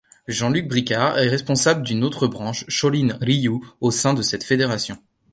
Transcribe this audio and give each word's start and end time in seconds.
Jean-Luc 0.27 0.67
Bricard 0.67 1.19
est 1.19 1.27
responsable 1.29 1.83
d'une 1.83 2.03
autre 2.03 2.25
branche 2.25 2.65
Shorinji 2.67 3.13
Ryu 3.21 3.59
au 3.81 3.91
sein 3.91 4.15
de 4.15 4.23
cette 4.23 4.43
fédération. 4.43 4.97